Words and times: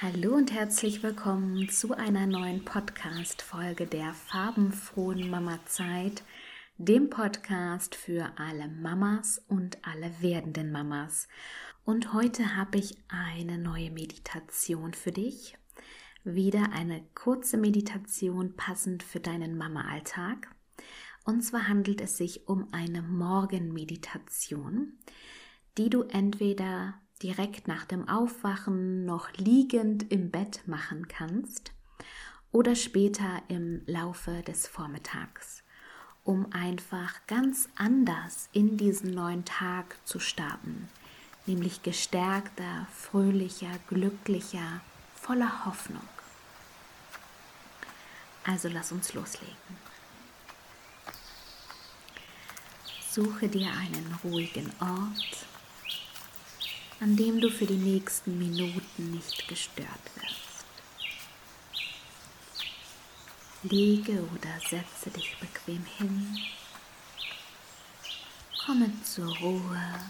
Hallo 0.00 0.36
und 0.36 0.52
herzlich 0.52 1.02
willkommen 1.02 1.68
zu 1.70 1.92
einer 1.92 2.24
neuen 2.28 2.64
Podcast-Folge 2.64 3.84
der 3.84 4.14
farbenfrohen 4.14 5.28
Mama-Zeit, 5.28 6.22
dem 6.76 7.10
Podcast 7.10 7.96
für 7.96 8.30
alle 8.36 8.68
Mamas 8.68 9.42
und 9.48 9.78
alle 9.82 10.12
werdenden 10.20 10.70
Mamas. 10.70 11.26
Und 11.84 12.12
heute 12.12 12.54
habe 12.54 12.78
ich 12.78 12.96
eine 13.08 13.58
neue 13.58 13.90
Meditation 13.90 14.94
für 14.94 15.10
dich. 15.10 15.58
Wieder 16.22 16.70
eine 16.72 17.02
kurze 17.16 17.56
Meditation 17.56 18.54
passend 18.54 19.02
für 19.02 19.18
deinen 19.18 19.58
Mama-Alltag. 19.58 20.54
Und 21.24 21.42
zwar 21.42 21.66
handelt 21.66 22.00
es 22.00 22.16
sich 22.16 22.46
um 22.46 22.68
eine 22.70 23.02
Morgenmeditation, 23.02 24.96
die 25.76 25.90
du 25.90 26.02
entweder 26.02 27.00
direkt 27.22 27.68
nach 27.68 27.84
dem 27.84 28.08
Aufwachen 28.08 29.04
noch 29.04 29.32
liegend 29.32 30.10
im 30.10 30.30
Bett 30.30 30.60
machen 30.66 31.08
kannst 31.08 31.72
oder 32.52 32.74
später 32.74 33.42
im 33.48 33.82
Laufe 33.86 34.42
des 34.42 34.66
Vormittags, 34.66 35.62
um 36.24 36.52
einfach 36.52 37.14
ganz 37.26 37.68
anders 37.76 38.48
in 38.52 38.76
diesen 38.76 39.12
neuen 39.12 39.44
Tag 39.44 39.96
zu 40.04 40.20
starten, 40.20 40.88
nämlich 41.46 41.82
gestärkter, 41.82 42.86
fröhlicher, 42.92 43.78
glücklicher, 43.88 44.80
voller 45.14 45.64
Hoffnung. 45.66 46.06
Also 48.44 48.68
lass 48.68 48.92
uns 48.92 49.12
loslegen. 49.12 49.56
Suche 53.10 53.48
dir 53.48 53.70
einen 53.72 54.18
ruhigen 54.22 54.72
Ort, 54.80 55.46
an 57.00 57.16
dem 57.16 57.40
du 57.40 57.50
für 57.50 57.66
die 57.66 57.74
nächsten 57.74 58.38
Minuten 58.38 59.12
nicht 59.12 59.46
gestört 59.46 59.86
wirst. 60.16 60.48
Lege 63.62 64.22
oder 64.34 64.60
setze 64.68 65.10
dich 65.10 65.36
bequem 65.38 65.84
hin, 65.98 66.38
komme 68.64 68.90
zur 69.02 69.36
Ruhe 69.38 70.00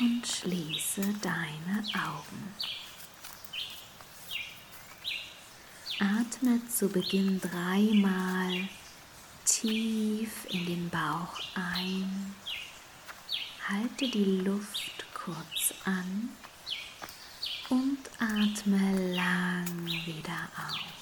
und 0.00 0.26
schließe 0.26 1.02
deine 1.22 1.84
Augen. 1.94 2.54
Atme 5.98 6.60
zu 6.68 6.88
Beginn 6.88 7.40
dreimal 7.40 8.68
tief 9.44 10.46
in 10.50 10.66
den 10.66 10.90
Bauch 10.90 11.40
ein. 11.54 12.34
Halte 13.68 14.08
die 14.08 14.40
Luft 14.40 14.93
kurz 15.24 15.72
an 15.86 16.28
und 17.70 17.98
atme 18.18 19.14
lang 19.14 19.86
wieder 20.04 20.48
aus. 20.54 21.00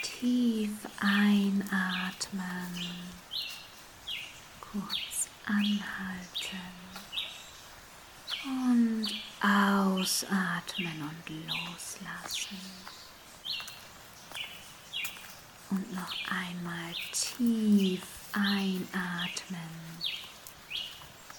Tief 0.00 0.70
einatmen, 1.00 2.72
kurz 4.60 5.28
anhalten 5.44 6.70
und 8.44 9.08
ausatmen 9.40 11.02
und 11.02 11.48
loslassen. 11.48 12.60
Und 15.70 15.92
noch 15.92 16.14
einmal 16.30 16.94
tief 17.10 18.02
einatmen 18.32 19.82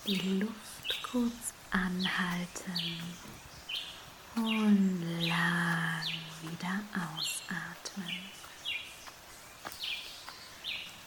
die 0.05 0.39
Luft 0.39 1.03
kurz 1.03 1.53
anhalten 1.71 2.99
und 4.35 5.01
lang 5.21 6.03
wieder 6.41 6.81
ausatmen. 6.91 8.19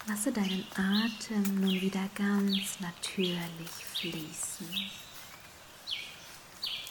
Lasse 0.06 0.32
deinen 0.32 0.64
Atem 0.74 1.60
nun 1.60 1.80
wieder 1.80 2.08
ganz 2.14 2.80
natürlich 2.80 3.70
fließen. 3.94 4.68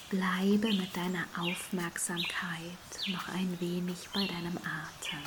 Bleibe 0.09 0.73
mit 0.73 0.95
deiner 0.95 1.25
Aufmerksamkeit 1.39 3.07
noch 3.07 3.27
ein 3.29 3.57
wenig 3.59 4.09
bei 4.13 4.27
deinem 4.27 4.57
Atem, 4.57 5.23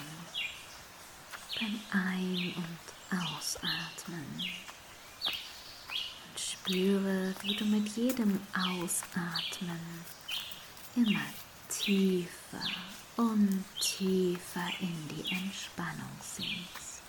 beim 1.58 1.80
Ein- 1.90 2.54
und 2.56 3.18
Ausatmen. 3.18 4.67
Spüre, 6.58 7.34
wie 7.42 7.54
du 7.54 7.64
mit 7.64 7.88
jedem 7.96 8.40
Ausatmen 8.52 9.80
immer 10.96 11.24
tiefer 11.68 12.68
und 13.16 13.64
tiefer 13.80 14.68
in 14.80 15.08
die 15.08 15.34
Entspannung 15.34 16.10
sinkst. 16.20 17.02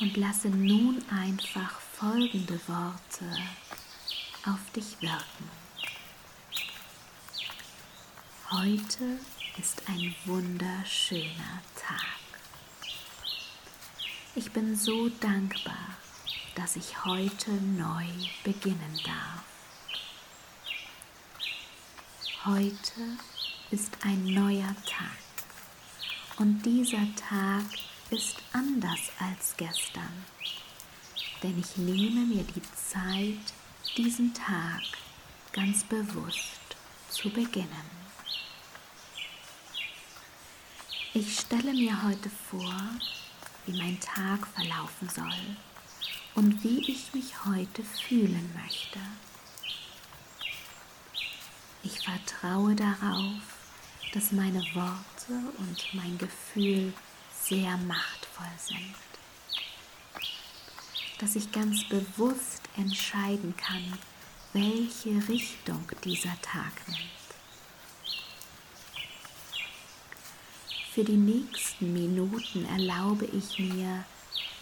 Und 0.00 0.16
lasse 0.16 0.48
nun 0.48 1.02
einfach 1.10 1.80
folgende 1.80 2.60
Worte 2.66 3.38
auf 4.46 4.70
dich 4.74 5.00
wirken. 5.00 5.50
Heute 8.50 9.18
ist 9.58 9.82
ein 9.86 10.14
wunderschöner 10.24 11.62
Tag. 11.76 12.20
Ich 14.34 14.50
bin 14.52 14.76
so 14.76 15.08
dankbar 15.20 15.99
dass 16.60 16.76
ich 16.76 17.06
heute 17.06 17.52
neu 17.52 18.04
beginnen 18.44 19.00
darf. 19.02 19.42
Heute 22.44 23.00
ist 23.70 23.96
ein 24.02 24.26
neuer 24.34 24.74
Tag 24.84 25.16
und 26.36 26.60
dieser 26.62 27.06
Tag 27.16 27.64
ist 28.10 28.36
anders 28.52 29.00
als 29.18 29.54
gestern, 29.56 30.26
denn 31.42 31.58
ich 31.58 31.78
nehme 31.78 32.26
mir 32.26 32.44
die 32.44 32.62
Zeit, 32.74 33.54
diesen 33.96 34.34
Tag 34.34 34.82
ganz 35.52 35.82
bewusst 35.84 36.76
zu 37.08 37.30
beginnen. 37.30 37.90
Ich 41.14 41.40
stelle 41.40 41.72
mir 41.72 42.02
heute 42.02 42.28
vor, 42.50 42.74
wie 43.64 43.78
mein 43.78 43.98
Tag 43.98 44.46
verlaufen 44.48 45.08
soll 45.08 45.56
und 46.34 46.62
wie 46.62 46.90
ich 46.90 47.12
mich 47.14 47.44
heute 47.44 47.82
fühlen 47.82 48.50
möchte. 48.62 48.98
Ich 51.82 52.00
vertraue 52.00 52.74
darauf, 52.74 53.42
dass 54.12 54.32
meine 54.32 54.62
Worte 54.74 55.32
und 55.58 55.94
mein 55.94 56.18
Gefühl 56.18 56.92
sehr 57.42 57.76
machtvoll 57.78 58.46
sind. 58.58 58.94
Dass 61.18 61.36
ich 61.36 61.52
ganz 61.52 61.88
bewusst 61.88 62.62
entscheiden 62.76 63.54
kann, 63.56 63.98
welche 64.52 65.28
Richtung 65.28 65.84
dieser 66.04 66.40
Tag 66.42 66.72
nimmt. 66.88 67.00
Für 70.92 71.04
die 71.04 71.16
nächsten 71.16 71.92
Minuten 71.92 72.64
erlaube 72.66 73.24
ich 73.26 73.58
mir, 73.58 74.04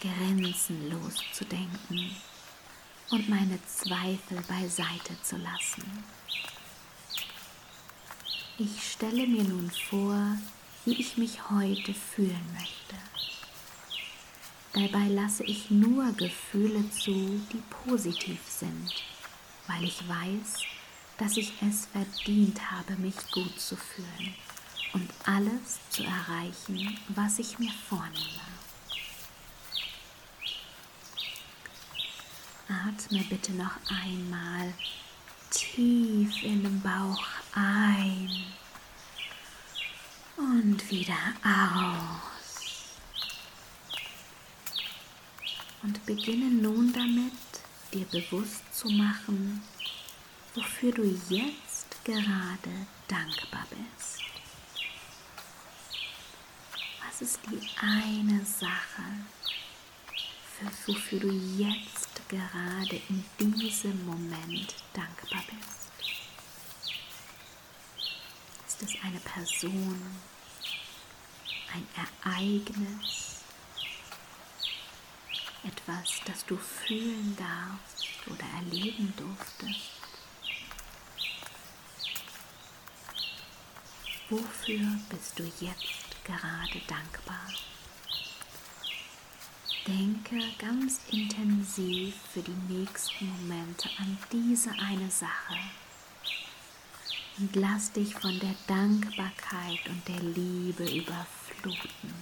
grenzenlos 0.00 1.14
zu 1.32 1.44
denken 1.44 2.16
und 3.10 3.28
meine 3.28 3.58
Zweifel 3.66 4.40
beiseite 4.46 5.20
zu 5.22 5.36
lassen. 5.36 5.84
Ich 8.58 8.92
stelle 8.92 9.26
mir 9.26 9.44
nun 9.44 9.70
vor, 9.70 10.36
wie 10.84 11.00
ich 11.00 11.16
mich 11.16 11.50
heute 11.50 11.94
fühlen 11.94 12.44
möchte. 12.54 12.96
Dabei 14.72 15.08
lasse 15.08 15.44
ich 15.44 15.70
nur 15.70 16.12
Gefühle 16.12 16.88
zu, 16.90 17.40
die 17.52 17.62
positiv 17.84 18.40
sind, 18.48 18.92
weil 19.66 19.84
ich 19.84 20.06
weiß, 20.08 20.62
dass 21.18 21.36
ich 21.36 21.52
es 21.62 21.86
verdient 21.86 22.70
habe, 22.70 22.96
mich 22.96 23.16
gut 23.32 23.58
zu 23.58 23.76
fühlen 23.76 24.34
und 24.92 25.08
alles 25.24 25.78
zu 25.90 26.04
erreichen, 26.04 26.96
was 27.08 27.38
ich 27.38 27.58
mir 27.58 27.72
vornehme. 27.88 28.57
Atme 32.86 33.24
bitte 33.28 33.52
noch 33.52 33.76
einmal 33.88 34.72
tief 35.50 36.42
in 36.42 36.62
den 36.62 36.80
Bauch 36.80 37.24
ein 37.54 38.30
und 40.36 40.90
wieder 40.90 41.16
aus. 41.42 42.38
Und 45.82 46.04
beginne 46.06 46.50
nun 46.50 46.92
damit, 46.92 47.32
dir 47.92 48.04
bewusst 48.06 48.62
zu 48.72 48.88
machen, 48.90 49.62
wofür 50.54 50.92
du 50.92 51.04
jetzt 51.28 52.04
gerade 52.04 52.86
dankbar 53.08 53.66
bist. 53.70 54.20
Was 57.04 57.22
ist 57.22 57.40
die 57.50 57.60
eine 57.80 58.44
Sache, 58.44 59.02
wofür 60.86 61.20
du 61.20 61.30
jetzt 61.30 61.97
gerade 62.28 63.00
in 63.08 63.24
diesem 63.38 64.04
Moment 64.06 64.74
dankbar 64.92 65.42
bist. 65.46 65.90
Ist 68.66 68.82
es 68.82 69.02
eine 69.02 69.20
Person, 69.20 70.02
ein 71.72 71.86
Ereignis, 72.24 73.42
etwas, 75.64 76.20
das 76.24 76.44
du 76.46 76.56
fühlen 76.56 77.36
darfst 77.36 78.06
oder 78.26 78.46
erleben 78.58 79.12
durftest? 79.16 79.98
Wofür 84.30 84.86
bist 85.08 85.38
du 85.38 85.44
jetzt 85.60 86.24
gerade 86.24 86.80
dankbar? 86.86 87.46
Denke 89.88 90.44
ganz 90.58 91.00
intensiv 91.10 92.14
für 92.30 92.42
die 92.42 92.54
nächsten 92.68 93.26
Momente 93.26 93.88
an 93.98 94.18
diese 94.30 94.70
eine 94.72 95.10
Sache 95.10 95.56
und 97.38 97.56
lass 97.56 97.90
dich 97.92 98.14
von 98.14 98.38
der 98.38 98.54
Dankbarkeit 98.66 99.88
und 99.88 100.06
der 100.06 100.20
Liebe 100.20 100.84
überfluten. 100.84 102.14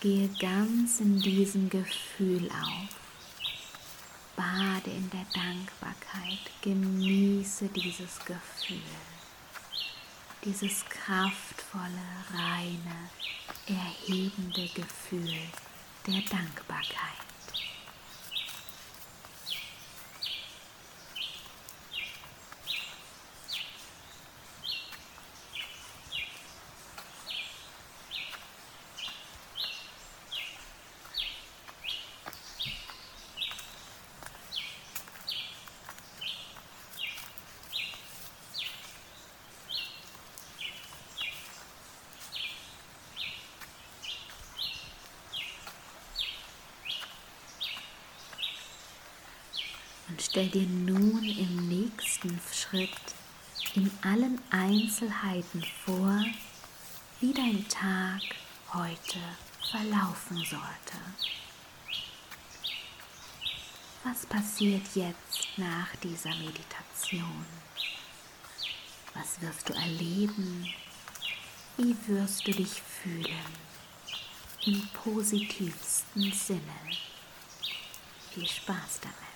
Gehe 0.00 0.28
ganz 0.40 0.98
in 0.98 1.20
diesem 1.20 1.70
Gefühl 1.70 2.50
auf. 2.50 2.88
Bade 4.34 4.90
in 4.90 5.08
der 5.10 5.26
Dankbarkeit, 5.32 6.50
genieße 6.62 7.68
dieses 7.68 8.18
Gefühl 8.24 8.82
dieses 10.44 10.84
kraftvolle, 10.86 12.08
reine, 12.32 13.10
erhebende 13.66 14.66
Gefühl 14.74 15.36
der 16.12 16.22
Dankbarkeit. 16.22 17.29
Stell 50.20 50.48
dir 50.48 50.66
nun 50.66 51.24
im 51.24 51.68
nächsten 51.68 52.38
Schritt 52.52 52.90
in 53.74 53.90
allen 54.02 54.40
Einzelheiten 54.50 55.64
vor, 55.84 56.24
wie 57.20 57.32
dein 57.32 57.66
Tag 57.68 58.20
heute 58.74 59.18
verlaufen 59.70 60.36
sollte. 60.36 60.98
Was 64.04 64.26
passiert 64.26 64.82
jetzt 64.94 65.48
nach 65.56 65.94
dieser 65.96 66.34
Meditation? 66.36 67.46
Was 69.14 69.40
wirst 69.40 69.68
du 69.68 69.72
erleben? 69.74 70.72
Wie 71.76 71.96
wirst 72.06 72.46
du 72.46 72.52
dich 72.52 72.82
fühlen? 72.82 73.70
Im 74.66 74.86
positivsten 74.88 76.32
Sinne. 76.32 76.80
Viel 78.32 78.46
Spaß 78.46 79.00
damit. 79.02 79.30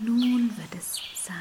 Nun 0.00 0.50
wird 0.56 0.74
es 0.76 1.00
Zeit, 1.14 1.36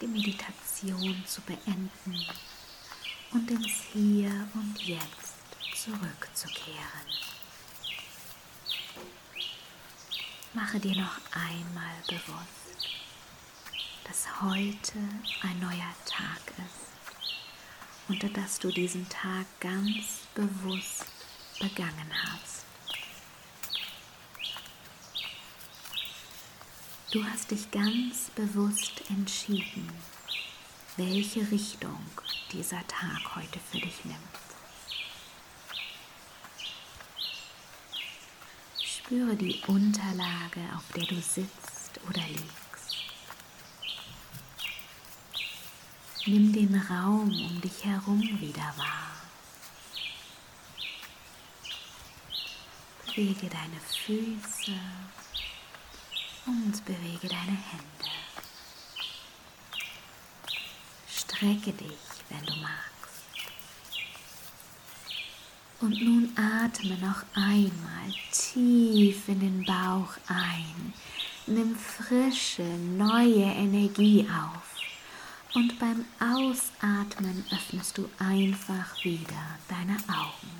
die 0.00 0.06
Meditation 0.06 1.22
zu 1.26 1.40
beenden 1.42 2.26
und 3.32 3.50
ins 3.50 3.82
Hier 3.92 4.48
und 4.54 4.82
Jetzt 4.82 5.34
zurückzukehren. 5.74 7.06
Mache 10.52 10.80
dir 10.80 10.96
noch 10.96 11.20
einmal 11.32 11.94
bewusst, 12.08 12.88
dass 14.04 14.40
heute 14.40 14.98
ein 15.42 15.60
neuer 15.60 15.94
Tag 16.06 16.40
ist 16.58 18.08
und 18.08 18.36
dass 18.36 18.58
du 18.58 18.70
diesen 18.70 19.08
Tag 19.08 19.46
ganz 19.60 20.22
bewusst 20.34 21.06
begangen 21.60 22.10
hast. 22.24 22.69
Du 27.10 27.24
hast 27.24 27.50
dich 27.50 27.68
ganz 27.72 28.30
bewusst 28.36 29.02
entschieden, 29.10 29.90
welche 30.96 31.40
Richtung 31.50 31.98
dieser 32.52 32.86
Tag 32.86 33.34
heute 33.34 33.58
für 33.58 33.80
dich 33.80 34.04
nimmt. 34.04 34.16
Spüre 38.80 39.34
die 39.34 39.60
Unterlage, 39.66 40.60
auf 40.76 40.84
der 40.94 41.02
du 41.02 41.16
sitzt 41.16 41.98
oder 42.08 42.22
liegst. 42.28 42.96
Nimm 46.26 46.52
den 46.52 46.76
Raum 46.76 47.28
um 47.28 47.60
dich 47.60 47.84
herum 47.84 48.22
wieder 48.40 48.72
wahr. 48.76 49.16
Bewege 53.04 53.48
deine 53.48 53.80
Füße 53.80 54.78
und 56.46 56.84
bewege 56.84 57.28
deine 57.28 57.56
Hände. 57.56 58.10
Strecke 61.08 61.72
dich, 61.72 61.98
wenn 62.28 62.44
du 62.46 62.54
magst. 62.60 62.90
Und 65.80 66.02
nun 66.02 66.36
atme 66.36 66.98
noch 66.98 67.22
einmal 67.34 68.12
tief 68.32 69.28
in 69.28 69.40
den 69.40 69.64
Bauch 69.64 70.14
ein. 70.28 70.92
Nimm 71.46 71.74
frische, 71.74 72.62
neue 72.62 73.44
Energie 73.44 74.28
auf. 74.28 74.76
Und 75.54 75.78
beim 75.78 76.04
Ausatmen 76.20 77.44
öffnest 77.50 77.98
du 77.98 78.08
einfach 78.18 79.02
wieder 79.02 79.58
deine 79.68 79.96
Augen. 80.08 80.50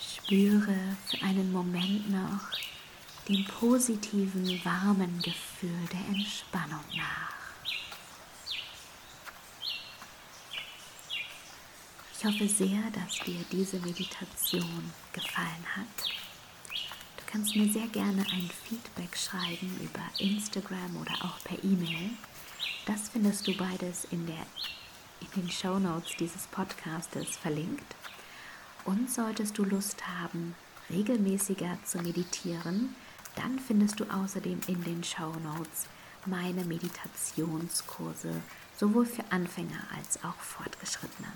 Spüre 0.00 0.96
für 1.06 1.22
einen 1.22 1.52
Moment 1.52 2.08
noch 2.08 2.48
dem 3.28 3.44
positiven, 3.44 4.60
warmen 4.64 5.20
Gefühl 5.22 5.86
der 5.92 6.16
Entspannung 6.16 6.84
nach. 6.96 7.32
Ich 12.18 12.24
hoffe 12.24 12.48
sehr, 12.48 12.82
dass 12.92 13.18
dir 13.26 13.44
diese 13.50 13.78
Meditation 13.80 14.92
gefallen 15.12 15.66
hat. 15.76 16.08
Du 17.16 17.22
kannst 17.26 17.56
mir 17.56 17.68
sehr 17.68 17.88
gerne 17.88 18.22
ein 18.32 18.50
Feedback 18.68 19.16
schreiben 19.16 19.76
über 19.80 20.02
Instagram 20.18 20.96
oder 21.00 21.14
auch 21.24 21.42
per 21.42 21.58
E-Mail. 21.64 22.10
Das 22.86 23.08
findest 23.08 23.46
du 23.46 23.56
beides 23.56 24.04
in, 24.10 24.26
der, 24.26 24.46
in 25.20 25.42
den 25.42 25.50
Show 25.50 25.78
Notes 25.78 26.14
dieses 26.18 26.46
Podcastes 26.48 27.36
verlinkt. 27.36 27.96
Und 28.84 29.10
solltest 29.10 29.58
du 29.58 29.64
Lust 29.64 30.06
haben, 30.06 30.54
regelmäßiger 30.90 31.78
zu 31.84 31.98
meditieren, 31.98 32.94
dann 33.42 33.58
findest 33.58 33.98
du 33.98 34.04
außerdem 34.04 34.60
in 34.68 34.84
den 34.84 35.02
Show 35.02 35.34
Notes 35.42 35.86
meine 36.26 36.64
Meditationskurse, 36.64 38.40
sowohl 38.76 39.04
für 39.04 39.24
Anfänger 39.30 39.80
als 39.96 40.22
auch 40.22 40.36
Fortgeschrittene. 40.36 41.28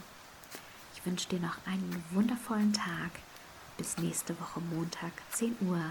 Ich 0.94 1.04
wünsche 1.04 1.28
dir 1.28 1.40
noch 1.40 1.56
einen 1.66 2.04
wundervollen 2.12 2.72
Tag. 2.72 3.10
Bis 3.76 3.98
nächste 3.98 4.38
Woche 4.40 4.60
Montag, 4.60 5.12
10 5.32 5.56
Uhr. 5.60 5.82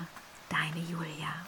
Deine 0.50 0.86
Julia. 0.86 1.45